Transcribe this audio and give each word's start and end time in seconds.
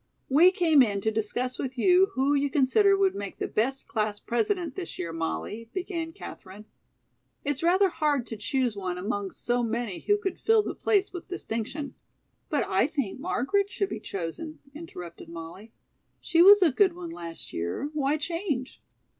"We 0.29 0.49
came 0.51 0.81
in 0.81 0.99
to 1.01 1.11
discuss 1.11 1.59
with 1.59 1.77
you 1.77 2.07
who 2.15 2.33
you 2.33 2.49
consider 2.49 2.97
would 2.97 3.13
make 3.13 3.37
the 3.37 3.47
best 3.47 3.87
class 3.87 4.19
president 4.19 4.73
this 4.73 4.97
year, 4.97 5.13
Molly," 5.13 5.69
began 5.75 6.11
Katherine. 6.11 6.65
"It's 7.45 7.61
rather 7.61 7.89
hard 7.89 8.25
to 8.25 8.35
choose 8.35 8.75
one 8.75 8.97
among 8.97 9.29
so 9.29 9.61
many 9.61 9.99
who 9.99 10.17
could 10.17 10.39
fill 10.39 10.63
the 10.63 10.73
place 10.73 11.13
with 11.13 11.27
distinction" 11.27 11.93
"But 12.49 12.67
I 12.67 12.87
think 12.87 13.19
Margaret 13.19 13.69
should 13.69 13.89
be 13.89 13.99
chosen," 13.99 14.57
interrupted 14.73 15.29
Molly. 15.29 15.71
"She 16.19 16.41
was 16.41 16.63
a 16.63 16.71
good 16.71 16.95
one 16.95 17.11
last 17.11 17.53
year. 17.53 17.91
Why 17.93 18.17
change?" 18.17 18.81